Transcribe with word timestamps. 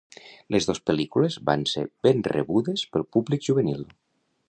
Les 0.55 0.67
dos 0.69 0.81
pel·lícules 0.89 1.37
van 1.51 1.67
ser 1.73 1.85
ben 2.09 2.25
rebudes 2.35 2.89
pel 2.97 3.09
públic 3.19 3.51
juvenil. 3.51 3.91